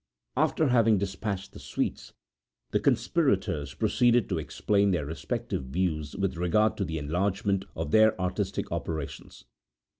After 0.35 0.69
having 0.69 0.97
dispatched 0.97 1.51
the 1.53 1.59
sweets, 1.59 2.11
the 2.71 2.79
conspirators 2.79 3.75
proceeded 3.75 4.29
to 4.29 4.39
explain 4.39 4.89
their 4.89 5.05
respective 5.05 5.65
views 5.65 6.15
with 6.15 6.37
regard 6.37 6.75
to 6.77 6.85
the 6.85 6.97
enlargement 6.97 7.65
of 7.75 7.91
their 7.91 8.19
artistic 8.19 8.71
operations. 8.71 9.45